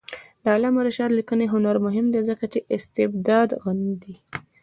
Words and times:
د 0.43 0.45
علامه 0.55 0.81
رشاد 0.87 1.11
لیکنی 1.19 1.45
هنر 1.53 1.75
مهم 1.85 2.05
دی 2.13 2.21
ځکه 2.29 2.45
چې 2.53 2.59
استبداد 2.75 3.49
غندي. 3.63 4.15